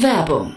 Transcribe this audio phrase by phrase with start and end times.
[0.00, 0.56] Werbung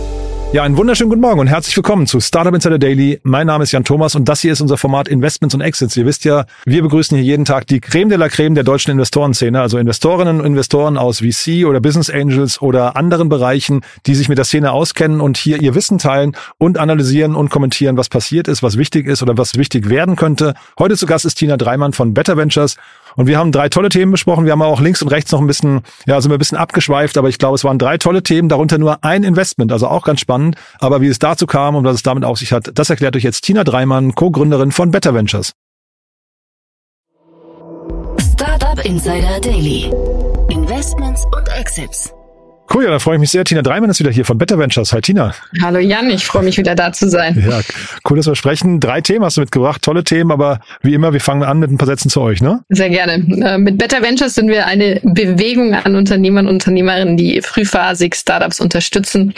[0.53, 3.21] Ja, einen wunderschönen guten Morgen und herzlich willkommen zu Startup Insider Daily.
[3.23, 5.95] Mein Name ist Jan Thomas und das hier ist unser Format Investments und Exits.
[5.95, 8.91] Ihr wisst ja, wir begrüßen hier jeden Tag die Creme de la Creme der deutschen
[8.91, 14.27] Investorenszene, also Investorinnen und Investoren aus VC oder Business Angels oder anderen Bereichen, die sich
[14.27, 18.49] mit der Szene auskennen und hier ihr Wissen teilen und analysieren und kommentieren, was passiert
[18.49, 20.55] ist, was wichtig ist oder was wichtig werden könnte.
[20.77, 22.75] Heute zu Gast ist Tina Dreimann von Better Ventures
[23.15, 24.45] und wir haben drei tolle Themen besprochen.
[24.45, 27.17] Wir haben auch links und rechts noch ein bisschen, ja, sind wir ein bisschen abgeschweift,
[27.17, 30.19] aber ich glaube, es waren drei tolle Themen, darunter nur ein Investment, also auch ganz
[30.19, 30.55] spannend.
[30.79, 33.23] Aber wie es dazu kam und was es damit auf sich hat, das erklärt euch
[33.23, 35.53] jetzt Tina Dreimann, Co-Gründerin von Better Ventures.
[38.33, 39.91] Startup Insider Daily.
[40.49, 42.13] Investments und Exits.
[42.73, 43.43] Cool, ja, da freue ich mich sehr.
[43.43, 44.93] Tina Dreimann ist wieder hier von Better Ventures.
[44.93, 45.35] Hi Tina.
[45.61, 47.43] Hallo Jan, ich freue mich wieder da zu sein.
[47.45, 47.59] Ja,
[48.09, 48.79] cool, dass wir sprechen.
[48.79, 51.77] Drei Themen hast du mitgebracht, tolle Themen, aber wie immer, wir fangen an mit ein
[51.77, 52.61] paar Sätzen zu euch, ne?
[52.69, 53.15] Sehr gerne.
[53.15, 58.61] Äh, mit Better Ventures sind wir eine Bewegung an Unternehmern und Unternehmerinnen, die frühphasig Startups
[58.61, 59.33] unterstützen.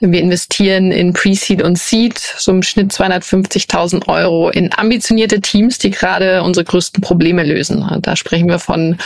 [0.00, 5.90] Wir investieren in Pre-Seed und Seed, so im Schnitt 250.000 Euro in ambitionierte Teams, die
[5.90, 7.84] gerade unsere größten Probleme lösen.
[8.00, 8.96] Da sprechen wir von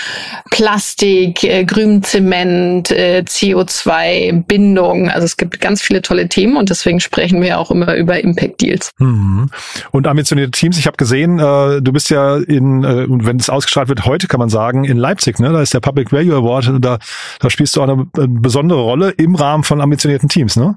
[0.53, 5.11] Plastik, äh, grünem Zement, äh, CO2 CO2-Bindung.
[5.11, 8.61] Also es gibt ganz viele tolle Themen und deswegen sprechen wir auch immer über Impact
[8.61, 8.91] Deals.
[8.99, 9.51] Mhm.
[9.91, 13.89] Und ambitionierte Teams, ich habe gesehen, äh, du bist ja in, äh, wenn es ausgestrahlt
[13.89, 15.53] wird, heute kann man sagen, in Leipzig, ne?
[15.53, 16.99] Da ist der Public Value Award, da,
[17.41, 20.77] da spielst du auch eine, eine besondere Rolle im Rahmen von ambitionierten Teams, ne?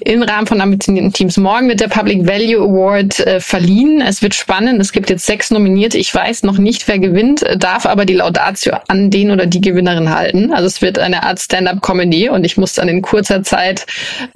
[0.00, 1.36] Im Rahmen von ambitionierten Teams.
[1.36, 4.02] Morgen wird der Public Value Award äh, verliehen.
[4.06, 4.80] Es wird spannend.
[4.80, 5.98] Es gibt jetzt sechs Nominierte.
[5.98, 10.10] Ich weiß noch nicht, wer gewinnt, darf aber die Laudatio an den oder die Gewinnerin
[10.10, 10.52] halten.
[10.52, 13.86] Also es wird eine Art Stand-up-Comedy und ich muss dann in kurzer Zeit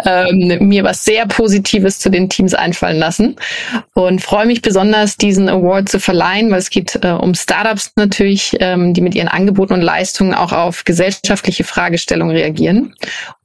[0.04, 3.36] ähm, mir was sehr Positives zu den Teams einfallen lassen
[3.94, 8.56] und freue mich besonders, diesen Award zu verleihen, weil es geht äh, um Startups natürlich,
[8.60, 12.94] ähm, die mit ihren Angeboten und Leistungen auch auf gesellschaftliche Fragestellungen reagieren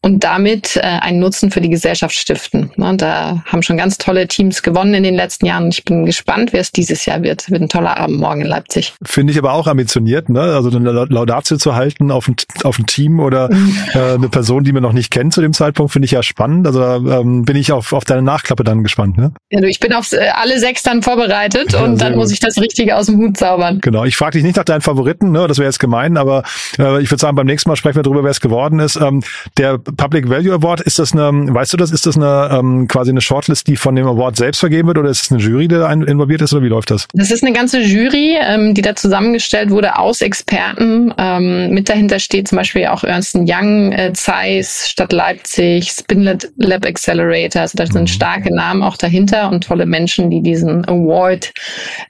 [0.06, 2.70] und damit äh, einen Nutzen für die Gesellschaft stiften.
[2.78, 5.70] Und da haben schon ganz tolle Teams gewonnen in den letzten Jahren.
[5.70, 7.50] Ich bin gespannt, wer es dieses Jahr wird.
[7.50, 8.94] Wird ein toller Abend morgen in Leipzig.
[9.04, 10.42] Finde ich aber auch ambitioniert, ne?
[10.42, 13.78] Also eine Laudatio zu halten auf ein, auf ein Team oder mhm.
[13.96, 16.68] äh, eine Person, die man noch nicht kennt zu dem Zeitpunkt, finde ich ja spannend.
[16.68, 19.18] Also ähm, bin ich auf, auf deine Nachklappe dann gespannt.
[19.18, 19.32] Ne?
[19.50, 22.22] Ja, du, ich bin auf äh, alle sechs dann vorbereitet ja, und dann gut.
[22.22, 23.80] muss ich das Richtige aus dem Hut zaubern.
[23.82, 24.06] Genau.
[24.06, 25.48] Ich frage dich nicht nach deinen Favoriten, ne?
[25.48, 26.44] Das wäre jetzt gemein, aber
[26.78, 28.98] äh, ich würde sagen, beim nächsten Mal sprechen wir darüber, wer es geworden ist.
[28.98, 29.24] Ähm,
[29.58, 33.12] der Public Value Award, ist das eine, weißt du das, ist das eine ähm, quasi
[33.12, 35.76] eine Shortlist, die von dem Award selbst vergeben wird oder ist es eine Jury, die
[35.76, 37.08] da involviert ist oder wie läuft das?
[37.14, 41.14] Das ist eine ganze Jury, ähm, die da zusammengestellt wurde aus Experten.
[41.18, 46.86] Ähm, mit dahinter steht zum Beispiel auch Ernst Young, äh, Zeiss, Stadt Leipzig, Spinlet Lab
[46.86, 47.62] Accelerator.
[47.62, 48.08] Also da sind mhm.
[48.08, 51.52] starke Namen auch dahinter und tolle Menschen, die diesen Award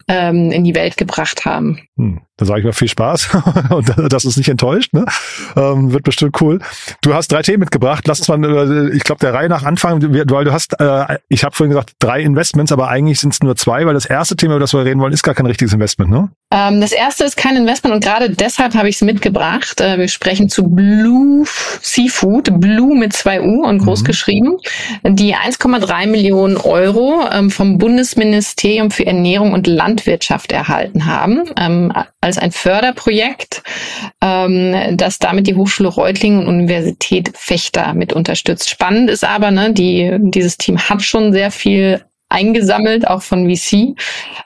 [0.07, 1.79] ähm, in die Welt gebracht haben.
[1.97, 2.19] Hm.
[2.37, 3.29] Da sage ich mal viel Spaß
[3.69, 4.93] und das ist nicht enttäuscht.
[4.93, 5.05] Ne?
[5.55, 6.59] Ähm, wird bestimmt cool.
[7.01, 8.05] Du hast drei Themen mitgebracht.
[8.07, 11.45] Lass uns mal, äh, ich glaube, der Reihe nach anfangen, weil du hast, äh, ich
[11.45, 14.55] habe vorhin gesagt, drei Investments, aber eigentlich sind es nur zwei, weil das erste Thema,
[14.55, 16.11] über das wir reden wollen, ist gar kein richtiges Investment.
[16.11, 16.29] Ne?
[16.51, 19.81] Ähm, das erste ist kein Investment und gerade deshalb habe ich es mitgebracht.
[19.81, 21.43] Äh, wir sprechen zu Blue
[21.81, 24.05] Seafood, Blue mit zwei U und groß mhm.
[24.05, 24.57] geschrieben,
[25.03, 31.91] die 1,3 Millionen Euro ähm, vom Bundesministerium für Ernährung und Landwirtschaft erhalten haben ähm,
[32.21, 33.61] als ein Förderprojekt,
[34.19, 38.69] das damit die Hochschule Reutlingen und Universität Fechter mit unterstützt.
[38.69, 43.95] Spannend ist aber, ne, die, dieses Team hat schon sehr viel eingesammelt, auch von VC.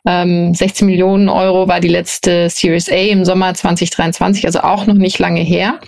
[0.05, 4.95] Ähm, 16 Millionen Euro war die letzte Series A im Sommer 2023, also auch noch
[4.95, 5.79] nicht lange her.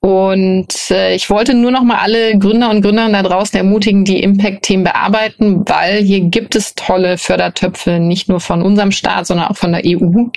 [0.00, 4.22] Und äh, ich wollte nur noch mal alle Gründer und Gründerinnen da draußen ermutigen, die
[4.22, 9.56] Impact-Themen bearbeiten, weil hier gibt es tolle Fördertöpfe, nicht nur von unserem Staat, sondern auch
[9.56, 10.28] von der EU.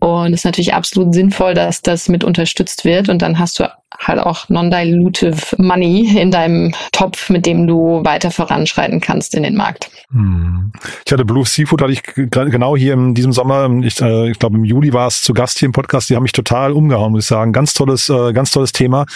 [0.00, 3.08] Und es ist natürlich absolut sinnvoll, dass das mit unterstützt wird.
[3.08, 8.30] Und dann hast du halt auch non-dilutive Money in deinem Topf, mit dem du weiter
[8.30, 9.90] voranschreiten kannst in den Markt.
[10.10, 10.72] Hm.
[11.04, 14.56] Ich hatte Blue Seafood, hatte ich genau hier in diesem Sommer, ich, äh, ich glaube
[14.56, 17.24] im Juli war es zu Gast hier im Podcast, die haben mich total umgehauen, muss
[17.24, 17.52] ich sagen.
[17.52, 19.06] Ganz tolles, äh, ganz tolles Thema.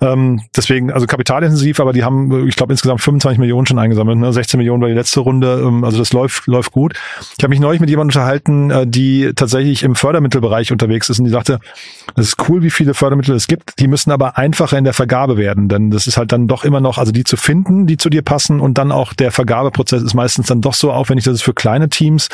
[0.00, 4.32] Ähm, deswegen, also kapitalintensiv, aber die haben, ich glaube, insgesamt 25 Millionen schon eingesammelt, ne?
[4.32, 6.94] 16 Millionen war die letzte Runde, ähm, also das läuft, läuft gut.
[7.36, 11.24] Ich habe mich neulich mit jemandem unterhalten, äh, die tatsächlich im Fördermittelbereich unterwegs ist und
[11.24, 11.58] die sagte,
[12.14, 15.36] das ist cool, wie viele Fördermittel es gibt, die müssen aber einfacher in der Vergabe
[15.36, 18.10] werden, denn das ist halt dann doch immer noch, also die zu finden, die zu
[18.10, 21.42] dir passen und dann auch der Vergabeprozess ist meistens dann doch so aufwendig, dass es
[21.42, 22.28] für kleine Teams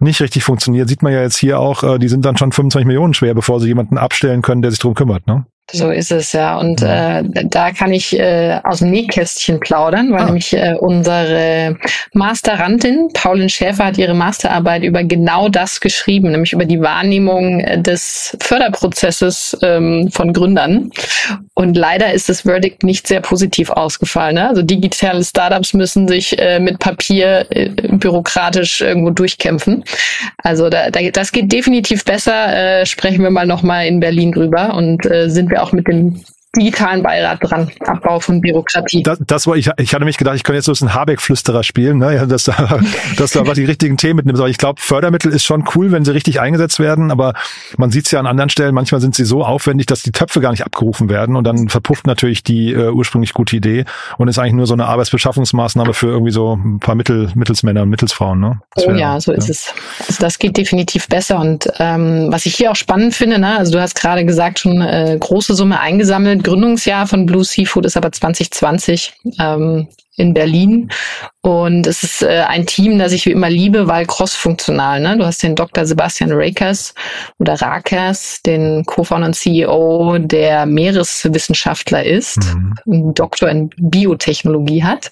[0.00, 0.88] nicht richtig funktioniert.
[0.88, 3.60] Sieht man ja jetzt hier auch, äh, die sind dann schon 25 Millionen schwer, bevor
[3.60, 5.26] sie jemanden abstellen können, der sich drum kümmert.
[5.26, 5.44] Ne?
[5.70, 6.58] So ist es ja.
[6.58, 10.24] Und äh, da kann ich äh, aus dem Nähkästchen plaudern, weil ah.
[10.26, 11.78] nämlich äh, unsere
[12.12, 17.80] Masterantin Paulin Schäfer hat ihre Masterarbeit über genau das geschrieben, nämlich über die Wahrnehmung äh,
[17.80, 20.90] des Förderprozesses ähm, von Gründern.
[21.54, 24.34] Und leider ist das Verdict nicht sehr positiv ausgefallen.
[24.34, 24.48] Ne?
[24.48, 29.84] Also digitale Startups müssen sich äh, mit Papier äh, bürokratisch irgendwo durchkämpfen.
[30.38, 32.80] Also da, da, das geht definitiv besser.
[32.80, 36.20] Äh, sprechen wir mal nochmal in Berlin drüber und äh, sind wir auch mit dem
[36.56, 37.70] digitalen Beirat dran.
[37.86, 39.02] Abbau von Bürokratie.
[39.02, 41.98] Das, das war, ich, ich hatte mich gedacht, ich könnte jetzt so ein Habeck-Flüsterer spielen,
[41.98, 42.14] ne?
[42.14, 42.44] ja, dass,
[43.16, 44.40] dass du einfach die richtigen Themen mitnimmst.
[44.40, 47.10] Aber ich glaube, Fördermittel ist schon cool, wenn sie richtig eingesetzt werden.
[47.10, 47.32] Aber
[47.78, 50.40] man sieht es ja an anderen Stellen, manchmal sind sie so aufwendig, dass die Töpfe
[50.40, 51.36] gar nicht abgerufen werden.
[51.36, 53.86] Und dann verpufft natürlich die äh, ursprünglich gute Idee
[54.18, 57.88] und ist eigentlich nur so eine Arbeitsbeschaffungsmaßnahme für irgendwie so ein paar Mittel, Mittelsmänner und
[57.88, 58.40] Mittelsfrauen.
[58.40, 58.60] Ne?
[58.74, 59.38] Das oh ja, so ja.
[59.38, 59.74] ist es.
[60.06, 61.40] Also das geht definitiv besser.
[61.40, 63.56] Und ähm, was ich hier auch spannend finde, ne?
[63.58, 67.96] also du hast gerade gesagt, schon äh, große Summe eingesammelt Gründungsjahr von Blue Seafood ist
[67.96, 69.14] aber 2020.
[69.38, 70.90] Ähm, in Berlin.
[71.40, 75.00] Und es ist äh, ein Team, das ich wie immer liebe, weil crossfunktional.
[75.00, 75.16] Ne?
[75.18, 75.84] Du hast den Dr.
[75.84, 76.94] Sebastian Rakers
[77.38, 82.74] oder Rakers, den Co-Founder und CEO, der Meereswissenschaftler ist, mhm.
[82.86, 85.10] einen Doktor in Biotechnologie hat.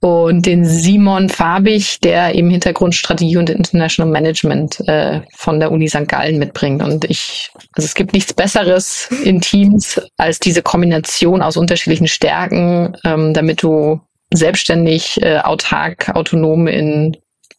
[0.00, 5.88] Und den Simon Fabich, der im Hintergrund Strategie und International Management äh, von der Uni
[5.88, 6.06] St.
[6.06, 6.82] Gallen mitbringt.
[6.82, 12.96] Und ich, also es gibt nichts Besseres in Teams als diese Kombination aus unterschiedlichen Stärken,
[13.04, 14.00] ähm, damit du
[14.36, 17.16] selbstständig, äh, autark, autonom in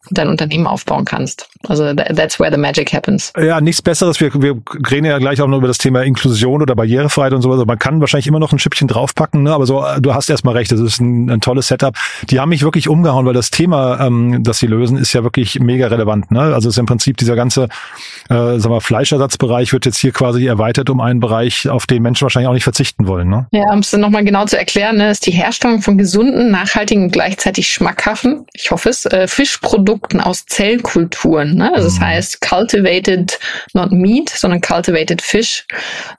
[0.09, 1.47] dein Unternehmen aufbauen kannst.
[1.67, 3.33] Also that's where the magic happens.
[3.37, 4.19] Ja, nichts Besseres.
[4.19, 7.49] Wir, wir reden ja gleich auch noch über das Thema Inklusion oder Barrierefreiheit und so
[7.49, 7.65] weiter.
[7.65, 9.53] Man kann wahrscheinlich immer noch ein Schippchen draufpacken, ne?
[9.53, 11.95] aber so, du hast erstmal recht, das ist ein, ein tolles Setup.
[12.29, 15.59] Die haben mich wirklich umgehauen, weil das Thema, ähm, das sie lösen, ist ja wirklich
[15.59, 16.31] mega relevant.
[16.31, 16.41] Ne?
[16.41, 17.67] Also es ist im Prinzip dieser ganze
[18.29, 22.23] äh, sagen wir, Fleischersatzbereich wird jetzt hier quasi erweitert um einen Bereich, auf den Menschen
[22.23, 23.29] wahrscheinlich auch nicht verzichten wollen.
[23.29, 23.47] Ne?
[23.51, 27.11] Ja, um es nochmal genau zu erklären, ne, ist die Herstellung von gesunden, nachhaltigen und
[27.11, 31.55] gleichzeitig schmackhaften, ich hoffe es, äh, Fischprodukten Produkten aus Zellkulturen.
[31.55, 31.71] Ne?
[31.73, 32.05] Also das mhm.
[32.05, 33.39] heißt cultivated,
[33.73, 35.65] not meat, sondern cultivated fish.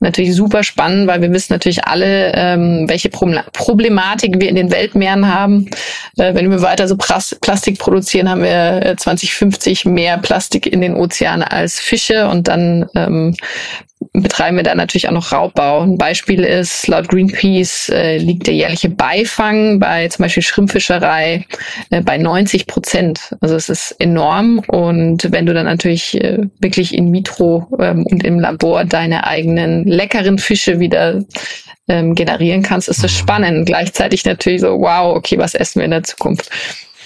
[0.00, 5.32] Natürlich super spannend, weil wir wissen natürlich alle, ähm, welche Problematik wir in den Weltmeeren
[5.32, 5.66] haben.
[6.16, 10.94] Äh, wenn wir weiter so Plastik produzieren, haben wir 2050 äh, mehr Plastik in den
[10.94, 13.36] Ozeanen als Fische und dann ähm,
[14.22, 15.80] betreiben wir da natürlich auch noch Raubbau.
[15.80, 21.44] Ein Beispiel ist, laut Greenpeace äh, liegt der jährliche Beifang bei zum Beispiel Schrimpfischerei
[21.90, 23.36] äh, bei 90 Prozent.
[23.40, 24.60] Also es ist enorm.
[24.68, 29.84] Und wenn du dann natürlich äh, wirklich in vitro ähm, und im Labor deine eigenen
[29.84, 31.22] leckeren Fische wieder
[31.88, 33.18] ähm, generieren kannst, ist das mhm.
[33.18, 33.66] spannend.
[33.66, 36.50] Gleichzeitig natürlich so, wow, okay, was essen wir in der Zukunft?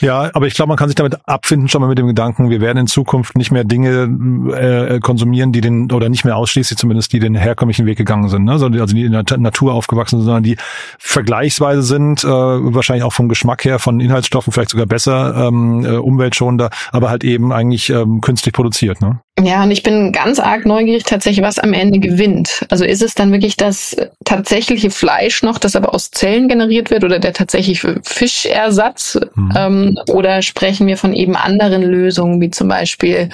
[0.01, 2.61] Ja, aber ich glaube, man kann sich damit abfinden, schon mal mit dem Gedanken, wir
[2.61, 4.09] werden in Zukunft nicht mehr Dinge
[4.55, 8.45] äh, konsumieren, die den, oder nicht mehr ausschließlich zumindest, die den herkömmlichen Weg gegangen sind,
[8.45, 8.53] ne?
[8.53, 10.57] also die in der Natur aufgewachsen sind, sondern die
[10.99, 15.97] vergleichsweise sind, äh, wahrscheinlich auch vom Geschmack her, von Inhaltsstoffen vielleicht sogar besser, ähm, äh,
[15.97, 19.01] umweltschonender, aber halt eben eigentlich ähm, künstlich produziert.
[19.01, 19.21] Ne?
[19.43, 22.67] Ja, und ich bin ganz arg neugierig tatsächlich, was am Ende gewinnt.
[22.69, 27.05] Also ist es dann wirklich das tatsächliche Fleisch noch, das aber aus Zellen generiert wird
[27.05, 29.19] oder der tatsächliche Fischersatz?
[29.35, 29.53] Mhm.
[29.57, 33.31] Ähm, oder sprechen wir von eben anderen Lösungen, wie zum Beispiel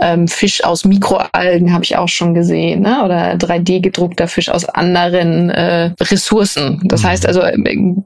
[0.00, 3.02] ähm, Fisch aus Mikroalgen, habe ich auch schon gesehen, ne?
[3.04, 6.80] oder 3D-gedruckter Fisch aus anderen äh, Ressourcen.
[6.84, 7.08] Das mhm.
[7.08, 7.56] heißt also, äh,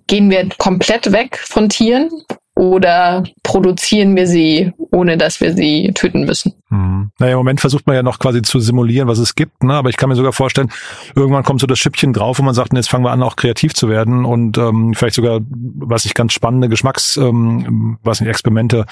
[0.07, 2.09] gehen wir komplett weg von Tieren
[2.57, 6.55] oder produzieren wir sie, ohne dass wir sie töten müssen?
[6.69, 7.11] Hm.
[7.19, 9.75] Naja, im Moment versucht man ja noch quasi zu simulieren, was es gibt, ne?
[9.75, 10.71] aber ich kann mir sogar vorstellen,
[11.17, 13.75] irgendwann kommt so das Schippchen drauf, wo man sagt, jetzt fangen wir an, auch kreativ
[13.75, 18.87] zu werden und ähm, vielleicht sogar, was ich ganz spannende Geschmacks, ähm, was nicht, Experimente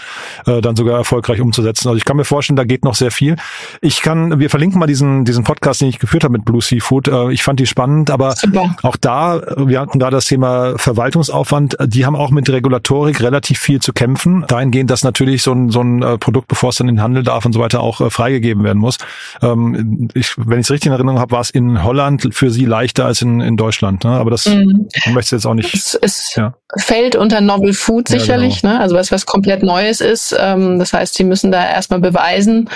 [0.46, 1.88] äh, dann sogar erfolgreich umzusetzen.
[1.88, 3.36] Also ich kann mir vorstellen, da geht noch sehr viel.
[3.80, 7.08] Ich kann, wir verlinken mal diesen, diesen Podcast, den ich geführt habe mit Blue Seafood.
[7.08, 8.76] Äh, ich fand die spannend, aber Super.
[8.82, 13.80] auch da, wir hatten da das Thema Verwaltungsaufwand, die haben auch mit Regulatorik relativ viel
[13.80, 14.44] zu kämpfen.
[14.48, 17.22] Dahingehend, dass natürlich so ein, so ein äh, Produkt, bevor es dann in den Handel
[17.22, 18.98] darf und so weiter, auch äh, freigegeben werden muss.
[19.40, 22.64] Ähm, ich, wenn ich es richtig in Erinnerung habe, war es in Holland für sie
[22.64, 24.04] leichter als in, in Deutschland.
[24.04, 24.10] Ne?
[24.10, 24.88] Aber das mhm.
[25.12, 25.74] möchte jetzt auch nicht.
[25.74, 26.54] Es, es ja.
[26.78, 28.74] Fällt unter Novel Food sicherlich, ja, genau.
[28.74, 28.80] ne?
[28.80, 30.34] also was, was komplett Neues ist.
[30.38, 32.70] Ähm, das heißt, sie müssen da erstmal beweisen,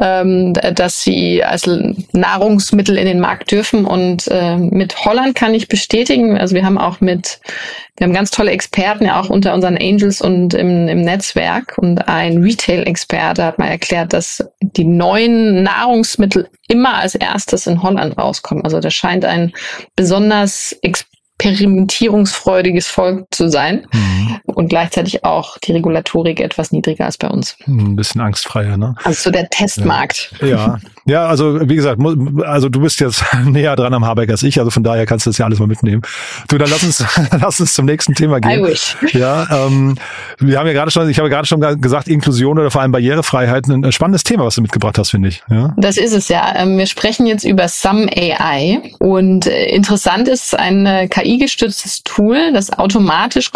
[0.00, 1.68] ähm, dass sie als
[2.12, 3.86] Nahrungsmittel in den Markt dürfen.
[3.86, 7.40] Und äh, mit Holland kann ich bestätigen, also wir haben auch mit
[8.00, 11.76] wir haben ganz tolle Experten ja auch unter unseren Angels und im, im Netzwerk.
[11.76, 18.16] Und ein Retail-Experte hat mal erklärt, dass die neuen Nahrungsmittel immer als erstes in Holland
[18.16, 18.64] rauskommen.
[18.64, 19.52] Also das scheint ein
[19.96, 20.74] besonders
[21.40, 24.40] experimentierungsfreudiges Volk zu sein mhm.
[24.44, 27.56] und gleichzeitig auch die Regulatorik etwas niedriger als bei uns.
[27.66, 28.94] Ein bisschen angstfreier, ne?
[29.04, 30.32] Also so der Testmarkt.
[30.40, 30.46] Ja.
[30.46, 30.78] ja.
[31.06, 32.00] Ja, also wie gesagt,
[32.44, 35.30] also du bist jetzt näher dran am Habeck als ich, also von daher kannst du
[35.30, 36.02] das ja alles mal mitnehmen.
[36.48, 37.04] Du, dann lass uns,
[37.40, 38.60] lass uns zum nächsten Thema gehen.
[38.60, 38.96] I wish.
[39.12, 39.96] Ja, ähm,
[40.38, 43.66] wir haben ja gerade schon, ich habe gerade schon gesagt, Inklusion oder vor allem Barrierefreiheit,
[43.68, 45.42] ein spannendes Thema, was du mitgebracht hast, finde ich.
[45.48, 45.74] Ja?
[45.78, 46.54] Das ist es ja.
[46.56, 52.52] Ähm, wir sprechen jetzt über Some AI und äh, interessant ist eine KI KI-gestütztes Tool,
[52.52, 53.52] das automatisch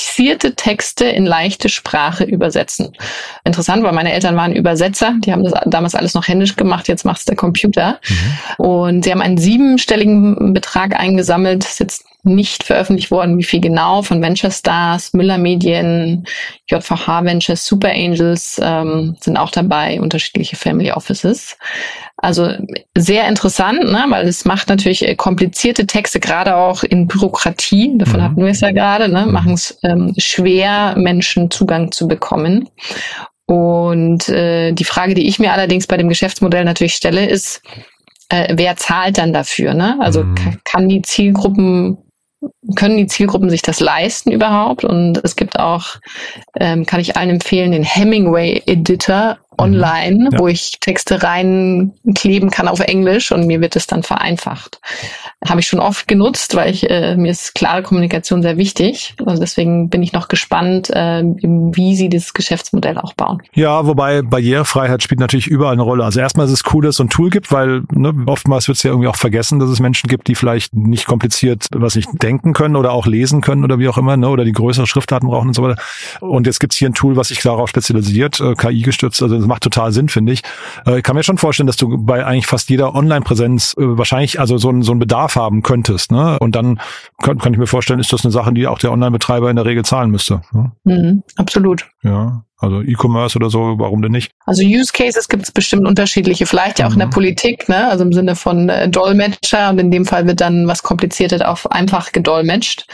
[0.00, 2.96] komplizierte Texte in leichte Sprache übersetzen.
[3.44, 7.04] Interessant, weil meine Eltern waren Übersetzer, die haben das damals alles noch händisch gemacht, jetzt
[7.04, 8.00] macht es der Computer.
[8.08, 8.64] Mhm.
[8.64, 14.22] Und sie haben einen siebenstelligen Betrag eingesammelt, jetzt nicht veröffentlicht worden, wie viel genau, von
[14.22, 16.26] Venture Stars, Müller Medien,
[16.68, 21.56] JVH Ventures, Super Angels ähm, sind auch dabei, unterschiedliche Family Offices.
[22.16, 22.52] Also
[22.96, 24.04] sehr interessant, ne?
[24.08, 28.24] weil es macht natürlich äh, komplizierte Texte, gerade auch in Bürokratie, davon mhm.
[28.24, 29.26] hatten wir es ja gerade, ne?
[29.26, 29.32] Mhm.
[29.32, 32.68] machen es ähm, schwer, Menschen Zugang zu bekommen.
[33.46, 37.62] Und äh, die Frage, die ich mir allerdings bei dem Geschäftsmodell natürlich stelle, ist,
[38.28, 39.74] äh, wer zahlt dann dafür?
[39.74, 39.96] Ne?
[40.00, 40.60] Also mhm.
[40.64, 41.98] kann die Zielgruppen
[42.74, 44.84] können die Zielgruppen sich das leisten überhaupt?
[44.84, 45.96] Und es gibt auch,
[46.58, 50.38] ähm, kann ich allen empfehlen, den Hemingway Editor online, ja.
[50.38, 54.80] wo ich Texte reinkleben kann auf Englisch und mir wird es dann vereinfacht.
[55.46, 59.14] Habe ich schon oft genutzt, weil ich äh, mir ist klare Kommunikation sehr wichtig.
[59.24, 63.42] Also deswegen bin ich noch gespannt, äh, wie sie das Geschäftsmodell auch bauen.
[63.54, 66.04] Ja, wobei Barrierefreiheit spielt natürlich überall eine Rolle.
[66.04, 68.76] Also erstmal ist es cool, dass es so ein Tool gibt, weil ne, oftmals wird
[68.76, 72.08] es ja irgendwie auch vergessen, dass es Menschen gibt, die vielleicht nicht kompliziert, was nicht
[72.22, 75.28] denken können oder auch lesen können oder wie auch immer, ne, oder die größere Schriftarten
[75.28, 75.80] brauchen und so weiter.
[76.20, 79.22] Und jetzt gibt's hier ein Tool, was sich darauf spezialisiert, äh, KI gestützt.
[79.22, 80.42] Also macht total Sinn, finde ich.
[80.86, 84.40] Äh, ich kann mir schon vorstellen, dass du bei eigentlich fast jeder Online-Präsenz äh, wahrscheinlich
[84.40, 86.10] also so, ein, so einen Bedarf haben könntest.
[86.10, 86.38] Ne?
[86.38, 86.80] Und dann
[87.22, 89.66] kann, kann ich mir vorstellen, ist das eine Sache, die auch der Online-Betreiber in der
[89.66, 90.40] Regel zahlen müsste.
[90.52, 90.72] Ne?
[90.84, 91.86] Mhm, absolut.
[92.02, 92.44] Ja.
[92.60, 94.32] Also E-Commerce oder so, warum denn nicht?
[94.44, 96.94] Also Use Cases gibt es bestimmt unterschiedliche, vielleicht ja auch mhm.
[96.94, 97.12] in der mhm.
[97.12, 97.88] Politik, ne?
[97.88, 101.70] also im Sinne von äh, Dolmetscher und in dem Fall wird dann was Kompliziertes auf
[101.70, 102.86] einfach gedolmetscht.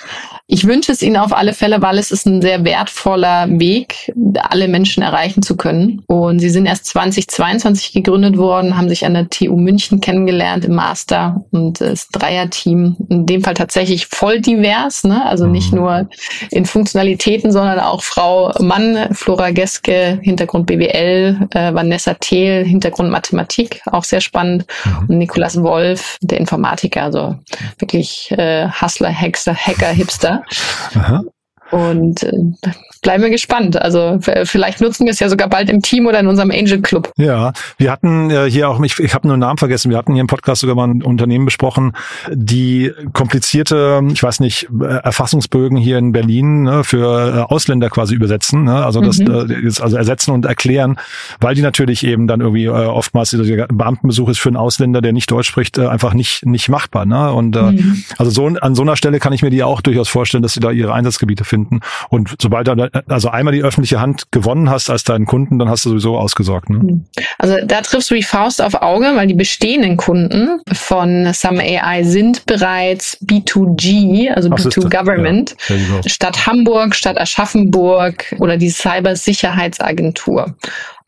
[0.47, 4.69] Ich wünsche es Ihnen auf alle Fälle, weil es ist ein sehr wertvoller Weg, alle
[4.69, 6.05] Menschen erreichen zu können.
[6.07, 10.77] Und Sie sind erst 2022 gegründet worden, haben sich an der TU München kennengelernt im
[10.77, 12.97] Master und das Dreierteam.
[13.09, 15.27] In dem Fall tatsächlich voll divers, ne?
[15.27, 15.79] also nicht mhm.
[15.81, 16.09] nur
[16.53, 23.81] in Funktionalitäten, sondern auch Frau Mann, Flora Geske, Hintergrund BWL, äh, Vanessa Thiel, Hintergrund Mathematik,
[23.87, 24.67] auch sehr spannend.
[24.85, 25.07] Mhm.
[25.09, 27.37] Und Nikolas Wolf, der Informatiker, also
[27.79, 30.43] wirklich äh, Hustler, Hexer, Hacker, Hipster.
[30.95, 31.23] Aha.
[31.71, 32.33] Und äh,
[33.07, 33.81] bleiben wir gespannt.
[33.81, 37.13] Also vielleicht nutzen wir es ja sogar bald im Team oder in unserem Angel Club.
[37.17, 40.15] Ja, wir hatten äh, hier auch, ich, ich habe nur einen Namen vergessen, wir hatten
[40.15, 41.93] hier im Podcast sogar mal ein Unternehmen besprochen,
[42.33, 48.17] die komplizierte, ich weiß nicht, äh, Erfassungsbögen hier in Berlin ne, für äh, Ausländer quasi
[48.17, 48.65] übersetzen.
[48.65, 48.85] Ne?
[48.85, 49.51] Also das mhm.
[49.51, 50.99] äh, also ersetzen und erklären,
[51.39, 55.13] weil die natürlich eben dann irgendwie äh, oftmals der Beamtenbesuch ist für einen Ausländer, der
[55.13, 57.07] nicht Deutsch spricht, äh, einfach nicht nicht machbar.
[57.07, 57.33] Ne?
[57.33, 58.03] Und äh, mhm.
[58.19, 60.61] also so an so einer Stelle kann ich mir die auch durchaus vorstellen, dass sie
[60.61, 61.83] da ihre Einsatzgebiete finden.
[62.09, 65.85] Und sobald da also einmal die öffentliche Hand gewonnen hast als deinen Kunden, dann hast
[65.85, 66.71] du sowieso ausgesorgt.
[66.71, 66.79] Ne?
[66.79, 67.05] Hm.
[67.39, 72.03] Also da triffst du die Faust auf Auge, weil die bestehenden Kunden von Some AI
[72.05, 75.77] sind bereits B2G, also Ach, B2 Government, ja.
[76.07, 80.55] Stadt Hamburg, Stadt Aschaffenburg oder die Cybersicherheitsagentur.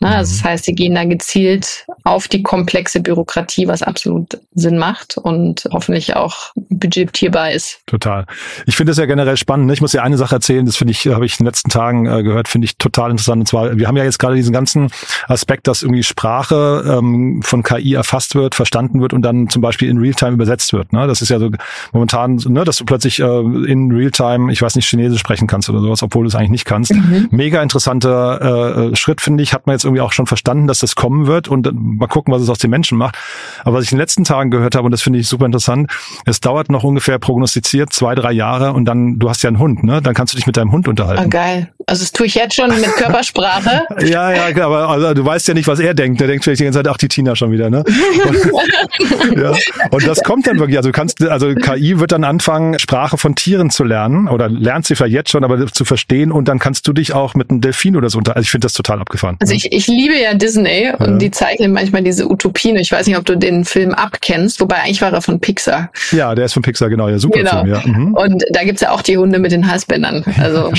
[0.01, 0.15] Ne?
[0.15, 5.19] Also das heißt, sie gehen da gezielt auf die komplexe Bürokratie, was absolut Sinn macht
[5.19, 7.81] und hoffentlich auch budgetierbar ist.
[7.87, 8.25] Total.
[8.67, 9.67] Ich finde das ja generell spannend.
[9.67, 9.73] Ne?
[9.73, 12.07] Ich muss dir eine Sache erzählen, das finde ich, habe ich in den letzten Tagen
[12.07, 13.41] äh, gehört, finde ich total interessant.
[13.41, 14.91] Und zwar, wir haben ja jetzt gerade diesen ganzen
[15.27, 19.89] Aspekt, dass irgendwie Sprache ähm, von KI erfasst wird, verstanden wird und dann zum Beispiel
[19.89, 20.93] in Realtime übersetzt wird.
[20.93, 21.09] Ne?
[21.09, 21.51] Das ist ja so
[21.93, 25.81] momentan, ne, dass du plötzlich äh, in Realtime, ich weiß nicht, Chinesisch sprechen kannst oder
[25.81, 26.95] sowas, obwohl du es eigentlich nicht kannst.
[26.95, 27.29] Mhm.
[27.33, 29.53] Mega interessanter äh, Schritt, finde ich.
[29.53, 32.43] Hat man jetzt irgendwie auch schon verstanden, dass das kommen wird und mal gucken, was
[32.43, 33.17] es aus den Menschen macht.
[33.65, 35.91] Aber was ich in den letzten Tagen gehört habe, und das finde ich super interessant,
[36.25, 39.83] es dauert noch ungefähr prognostiziert zwei, drei Jahre und dann, du hast ja einen Hund,
[39.83, 40.01] ne?
[40.03, 41.25] Dann kannst du dich mit deinem Hund unterhalten.
[41.27, 41.73] Oh, geil.
[41.89, 43.85] Also das tue ich jetzt schon mit Körpersprache.
[44.07, 46.21] ja, ja, aber also, du weißt ja nicht, was er denkt.
[46.21, 47.83] Der denkt vielleicht die ganze Zeit, ach, die Tina schon wieder, ne?
[48.27, 49.55] Und, ja.
[49.91, 50.77] und das kommt dann wirklich.
[50.77, 54.87] Also du kannst, also KI wird dann anfangen, Sprache von Tieren zu lernen oder lernt
[54.87, 57.61] sie vielleicht jetzt schon, aber zu verstehen und dann kannst du dich auch mit einem
[57.61, 58.37] Delfin oder so unter.
[58.37, 59.37] Also ich finde das total abgefahren.
[59.41, 61.17] Also ich, ich liebe ja Disney und ja.
[61.17, 62.77] die zeichnen manchmal diese Utopien.
[62.77, 65.91] Ich weiß nicht, ob du den Film abkennst, wobei eigentlich war er von Pixar.
[66.13, 67.63] Ja, der ist von Pixar, genau, ja, super genau.
[67.63, 67.83] Film, ja.
[67.85, 68.15] Mhm.
[68.15, 70.25] Und da gibt's ja auch die Hunde mit den Halsbändern.
[70.39, 70.59] Also.
[70.69, 70.73] ja,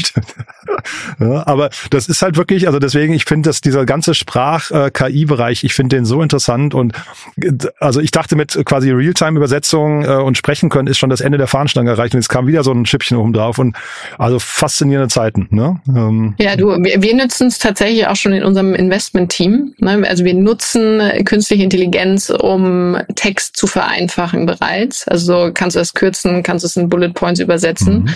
[1.19, 5.97] aber das ist halt wirklich, also deswegen, ich finde, dass dieser ganze Sprach-KI-Bereich, ich finde
[5.97, 6.93] den so interessant und
[7.79, 11.47] also ich dachte mit quasi Realtime-Übersetzung äh, und sprechen können, ist schon das Ende der
[11.47, 13.75] Fahnenstange erreicht und jetzt kam wieder so ein Schippchen oben drauf und
[14.17, 15.47] also faszinierende Zeiten.
[15.51, 15.79] Ne?
[15.87, 19.75] Ähm, ja, du, wir, wir nutzen es tatsächlich auch schon in unserem Investment-Team.
[19.77, 20.03] Ne?
[20.07, 25.07] Also wir nutzen künstliche Intelligenz, um Text zu vereinfachen bereits.
[25.07, 28.03] Also kannst du das kürzen, kannst du es in Bullet Points übersetzen.
[28.03, 28.09] Mhm.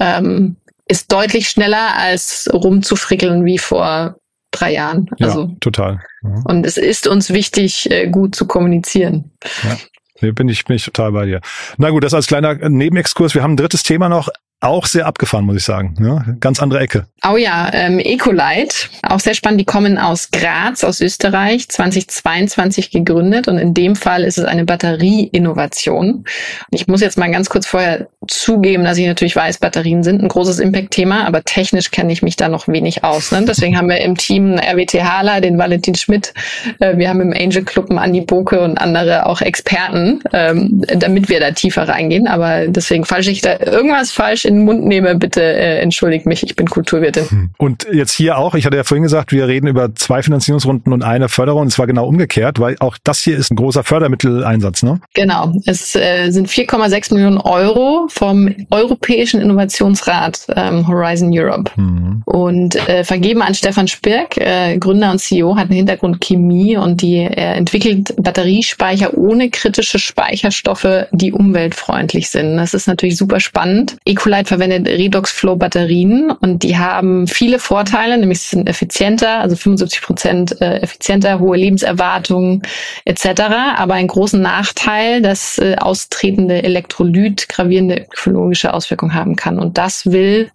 [0.00, 0.56] Ähm,
[0.88, 4.16] ist deutlich schneller als rumzufrickeln wie vor
[4.50, 5.08] drei Jahren.
[5.20, 6.00] Also, ja, total.
[6.22, 6.42] Mhm.
[6.44, 9.30] Und es ist uns wichtig, äh, gut zu kommunizieren.
[9.62, 9.76] Ja.
[10.20, 11.40] Nee, bin ich, bin ich total bei dir.
[11.76, 13.34] Na gut, das als kleiner Nebenexkurs.
[13.34, 14.28] Wir haben ein drittes Thema noch
[14.60, 15.94] auch sehr abgefahren, muss ich sagen.
[16.00, 17.06] Ja, ganz andere Ecke.
[17.24, 19.60] Oh ja, ähm, Ecolite, auch sehr spannend.
[19.60, 24.64] Die kommen aus Graz, aus Österreich, 2022 gegründet und in dem Fall ist es eine
[24.64, 26.24] Batterieinnovation.
[26.70, 30.28] Ich muss jetzt mal ganz kurz vorher zugeben, dass ich natürlich weiß, Batterien sind ein
[30.28, 33.30] großes Impact-Thema, aber technisch kenne ich mich da noch wenig aus.
[33.30, 33.44] Ne?
[33.46, 36.34] Deswegen haben wir im Team RWTHler, den Valentin Schmidt,
[36.80, 41.28] äh, wir haben im Angel Club einen Andi Boke und andere auch Experten, ähm, damit
[41.28, 42.26] wir da tiefer reingehen.
[42.26, 46.42] Aber deswegen, falls ich da irgendwas falsch in den Mund nehme, bitte äh, entschuldigt mich,
[46.42, 47.30] ich bin Kulturwirtin.
[47.30, 47.50] Hm.
[47.58, 51.02] Und jetzt hier auch, ich hatte ja vorhin gesagt, wir reden über zwei Finanzierungsrunden und
[51.02, 51.66] eine Förderung.
[51.66, 55.00] Es war genau umgekehrt, weil auch das hier ist ein großer Fördermitteleinsatz, ne?
[55.14, 55.52] Genau.
[55.66, 61.70] Es äh, sind 4,6 Millionen Euro vom Europäischen Innovationsrat ähm, Horizon Europe.
[61.76, 62.22] Mhm.
[62.24, 67.02] Und äh, vergeben an Stefan Spirk, äh, Gründer und CEO, hat einen Hintergrund Chemie und
[67.02, 72.56] die äh, entwickelt Batteriespeicher ohne kritische Speicherstoffe, die umweltfreundlich sind.
[72.56, 73.96] Das ist natürlich super spannend.
[74.04, 79.40] Ecolite Ecolite verwendet Redox Flow Batterien und die haben viele Vorteile, nämlich sie sind effizienter,
[79.40, 82.62] also 75 Prozent äh, effizienter, hohe Lebenserwartungen
[83.04, 83.42] etc.
[83.76, 89.58] Aber einen großen Nachteil, dass äh, austretende Elektrolyt gravierende ökologische Auswirkungen haben kann.
[89.58, 90.50] Und das will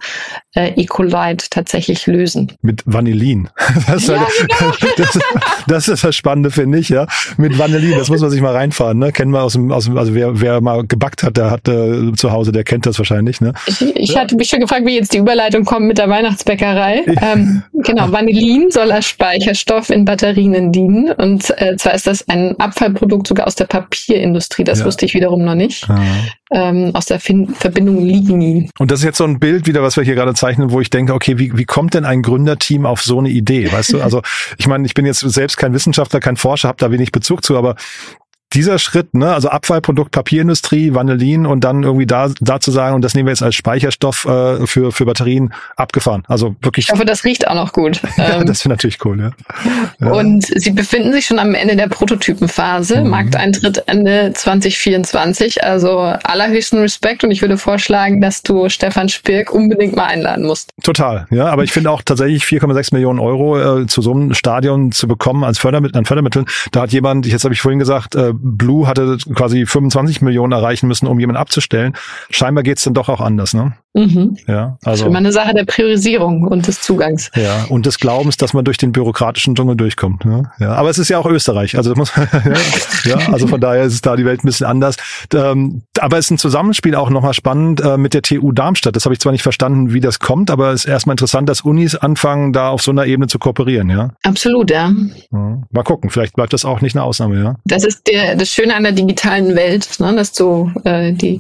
[0.55, 2.51] äh, Ecolite tatsächlich lösen.
[2.61, 3.49] Mit Vanillin.
[3.87, 4.73] Das, ja, genau.
[4.97, 5.19] das,
[5.67, 7.07] das, ist das Spannende, finde ich, ja.
[7.37, 9.11] Mit Vanillin, das muss man sich mal reinfahren, ne?
[9.11, 12.13] Kennen wir aus dem, aus dem also wer, wer mal gebackt hat, der hat äh,
[12.13, 13.53] zu Hause, der kennt das wahrscheinlich, ne?
[13.67, 17.03] Ich, ich hatte mich schon gefragt, wie jetzt die Überleitung kommt mit der Weihnachtsbäckerei.
[17.21, 21.11] Ähm, genau, Vanillin soll als Speicherstoff in Batterien dienen.
[21.11, 24.63] Und äh, zwar ist das ein Abfallprodukt sogar aus der Papierindustrie.
[24.63, 24.85] Das ja.
[24.85, 25.89] wusste ich wiederum noch nicht.
[25.89, 26.01] Ah.
[26.55, 28.69] Ähm, aus der fin Verbindung Lignin.
[28.77, 30.91] Und das ist jetzt so ein Bild wieder, was wir hier gerade zeichnen, wo ich
[30.91, 33.71] denke, okay, wie, wie kommt denn ein Gründerteam auf so eine Idee?
[33.71, 34.21] Weißt du, also
[34.57, 37.57] ich meine, ich bin jetzt selbst kein Wissenschaftler, kein Forscher, habe da wenig Bezug zu,
[37.57, 37.75] aber
[38.53, 43.01] dieser Schritt, ne, also Abfallprodukt Papierindustrie, Vanillin und dann irgendwie da, da zu sagen, und
[43.01, 46.23] das nehmen wir jetzt als Speicherstoff äh, für, für Batterien abgefahren.
[46.27, 46.87] Also wirklich.
[46.87, 48.01] Ich hoffe, das riecht auch noch gut.
[48.17, 49.31] ja, ähm, das wäre natürlich cool, ja.
[49.99, 50.11] ja.
[50.11, 53.01] Und sie befinden sich schon am Ende der Prototypenphase.
[53.01, 53.09] Mhm.
[53.09, 55.63] Markteintritt Ende 2024.
[55.63, 60.69] Also allerhöchsten Respekt und ich würde vorschlagen, dass du Stefan Spirk unbedingt mal einladen musst.
[60.83, 61.47] Total, ja.
[61.47, 65.43] Aber ich finde auch tatsächlich 4,6 Millionen Euro äh, zu so einem Stadion zu bekommen
[65.43, 66.45] als Fördermittel, an Fördermitteln.
[66.71, 70.87] Da hat jemand, jetzt habe ich vorhin gesagt, äh, Blue hatte quasi 25 Millionen erreichen
[70.87, 71.95] müssen, um jemanden abzustellen.
[72.29, 73.73] Scheinbar geht's dann doch auch anders, ne?
[73.93, 74.37] Mhm.
[74.47, 74.89] Ja, also.
[74.89, 77.29] Das ist immer eine Sache der Priorisierung und des Zugangs.
[77.35, 80.25] Ja, und des Glaubens, dass man durch den bürokratischen Dschungel durchkommt.
[80.25, 80.51] Ne?
[80.59, 81.77] Ja, aber es ist ja auch Österreich.
[81.77, 82.11] Also, muss,
[83.05, 84.97] ja, also von daher ist es da die Welt ein bisschen anders.
[85.33, 88.95] Ähm, aber es ist ein Zusammenspiel auch nochmal spannend äh, mit der TU Darmstadt.
[88.95, 91.61] Das habe ich zwar nicht verstanden, wie das kommt, aber es ist erstmal interessant, dass
[91.61, 94.09] Unis anfangen, da auf so einer Ebene zu kooperieren, ja?
[94.23, 94.91] Absolut, ja.
[95.31, 95.61] ja.
[95.71, 97.55] Mal gucken, vielleicht bleibt das auch nicht eine Ausnahme, ja.
[97.65, 101.39] Das ist der, das Schöne an der digitalen Welt, ne, dass du äh, die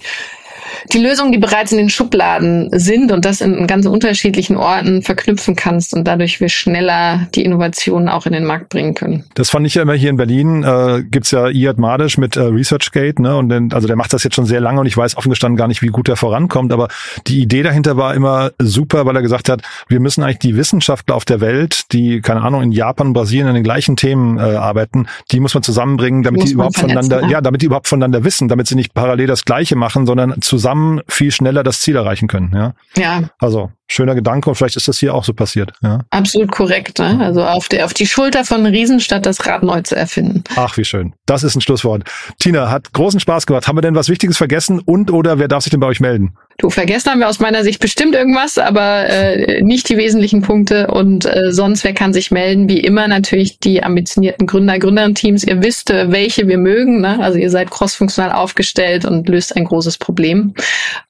[0.91, 5.55] die Lösungen, die bereits in den Schubladen sind und das in ganz unterschiedlichen Orten verknüpfen
[5.55, 9.23] kannst und dadurch wir schneller die Innovationen auch in den Markt bringen können.
[9.35, 12.41] Das fand ich ja immer hier in Berlin, äh, gibt's ja Iad Madisch mit äh,
[12.41, 13.35] ResearchGate, ne?
[13.35, 15.57] Und den, also der macht das jetzt schon sehr lange und ich weiß offen gestanden
[15.57, 16.87] gar nicht, wie gut er vorankommt, aber
[17.27, 21.15] die Idee dahinter war immer super, weil er gesagt hat, wir müssen eigentlich die Wissenschaftler
[21.15, 25.07] auf der Welt, die, keine Ahnung, in Japan, Brasilien an den gleichen Themen äh, arbeiten,
[25.31, 27.29] die muss man zusammenbringen, damit die überhaupt voneinander, ja.
[27.29, 31.01] ja, damit die überhaupt voneinander wissen, damit sie nicht parallel das Gleiche machen, sondern zusammen
[31.07, 32.51] viel schneller das Ziel erreichen können.
[32.53, 32.73] Ja.
[32.95, 33.29] Ja.
[33.39, 35.73] Also schöner Gedanke und vielleicht ist das hier auch so passiert.
[35.81, 36.01] Ja.
[36.11, 36.99] Absolut korrekt.
[36.99, 37.19] Ne?
[37.21, 40.43] Also auf, der, auf die Schulter von Riesen statt das Rad neu zu erfinden.
[40.55, 41.15] Ach, wie schön.
[41.25, 42.03] Das ist ein Schlusswort.
[42.39, 43.67] Tina, hat großen Spaß gemacht.
[43.67, 46.35] Haben wir denn was Wichtiges vergessen und oder wer darf sich denn bei euch melden?
[46.57, 50.87] Du, vergessen haben wir aus meiner Sicht bestimmt irgendwas, aber äh, nicht die wesentlichen Punkte.
[50.87, 52.69] Und äh, sonst, wer kann sich melden?
[52.69, 55.43] Wie immer natürlich die ambitionierten Gründer, Gründerinnen-Teams.
[55.43, 57.01] Ihr wisst, äh, welche wir mögen.
[57.01, 57.19] Ne?
[57.19, 60.53] Also ihr seid crossfunktional aufgestellt und löst ein großes Problem.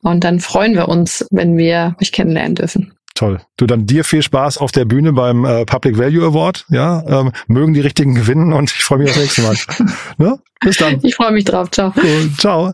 [0.01, 2.93] Und dann freuen wir uns, wenn wir euch kennenlernen dürfen.
[3.15, 3.39] Toll.
[3.57, 6.65] Du dann dir viel Spaß auf der Bühne beim äh, Public Value Award.
[6.69, 9.55] Ja, ähm, mögen die richtigen gewinnen und ich freue mich aufs nächste Mal.
[10.17, 10.39] ne?
[10.61, 10.99] Bis dann.
[11.03, 11.69] Ich freue mich drauf.
[11.69, 11.93] Ciao.
[11.95, 12.31] Cool.
[12.37, 12.73] Ciao.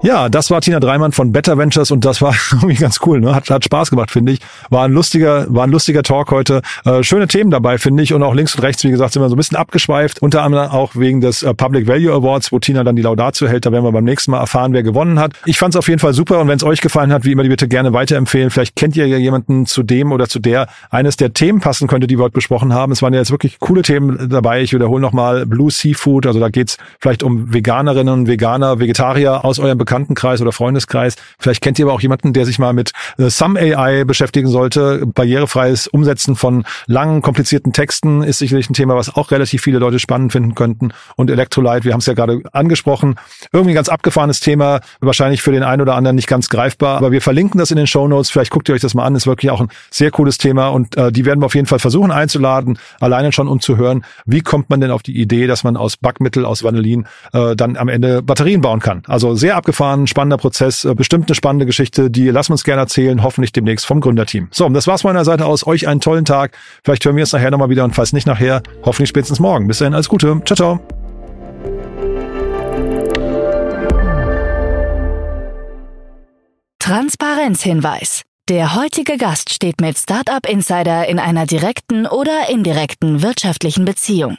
[0.00, 3.34] Ja, das war Tina Dreimann von Better Ventures und das war irgendwie ganz cool, ne?
[3.34, 4.38] Hat, hat Spaß gemacht, finde ich.
[4.70, 6.62] War ein lustiger, war ein lustiger Talk heute.
[6.84, 8.12] Äh, schöne Themen dabei, finde ich.
[8.14, 10.22] Und auch links und rechts, wie gesagt, sind wir so ein bisschen abgeschweift.
[10.22, 13.66] Unter anderem auch wegen des äh, Public Value Awards, wo Tina dann die Laudatio hält.
[13.66, 15.32] Da werden wir beim nächsten Mal erfahren, wer gewonnen hat.
[15.46, 17.42] Ich fand es auf jeden Fall super und wenn es euch gefallen hat, wie immer,
[17.42, 18.50] die bitte gerne weiterempfehlen.
[18.50, 22.06] Vielleicht kennt ihr ja jemanden zu dem oder zu der eines der Themen passen könnte,
[22.06, 22.92] die wir heute besprochen haben.
[22.92, 24.62] Es waren ja jetzt wirklich coole Themen dabei.
[24.62, 26.26] Ich wiederhole nochmal Blue Seafood.
[26.26, 31.16] Also da geht's vielleicht um Veganerinnen, Veganer, Vegetarier aus eurem Bekanntenkreis oder Freundeskreis.
[31.38, 35.06] Vielleicht kennt ihr aber auch jemanden, der sich mal mit äh, Some AI beschäftigen sollte.
[35.06, 39.98] Barrierefreies Umsetzen von langen, komplizierten Texten ist sicherlich ein Thema, was auch relativ viele Leute
[39.98, 40.90] spannend finden könnten.
[41.16, 43.14] Und Electrolyte, wir haben es ja gerade angesprochen,
[43.50, 47.22] irgendwie ganz abgefahrenes Thema, wahrscheinlich für den einen oder anderen nicht ganz greifbar, aber wir
[47.22, 47.98] verlinken das in den Show.
[48.24, 50.96] Vielleicht guckt ihr euch das mal an, ist wirklich auch ein sehr cooles Thema und
[50.98, 54.42] äh, die werden wir auf jeden Fall versuchen einzuladen, alleine schon um zu hören, wie
[54.42, 57.88] kommt man denn auf die Idee, dass man aus Backmittel, aus Vanillin äh, dann am
[57.88, 59.02] Ende Batterien bauen kann.
[59.06, 62.82] Also sehr abgefahren, spannender Prozess, äh, bestimmt eine spannende Geschichte, die lassen wir uns gerne
[62.82, 64.48] erzählen, hoffentlich demnächst vom Gründerteam.
[64.50, 65.66] So, das war's von meiner Seite aus.
[65.66, 66.56] Euch einen tollen Tag.
[66.84, 69.66] Vielleicht hören wir es nachher nochmal wieder und falls nicht nachher, hoffentlich spätestens morgen.
[69.68, 70.40] Bis dahin, alles Gute.
[70.44, 70.80] Ciao, ciao.
[76.78, 78.22] Transparenzhinweis.
[78.48, 84.38] Der heutige Gast steht mit Startup Insider in einer direkten oder indirekten wirtschaftlichen Beziehung.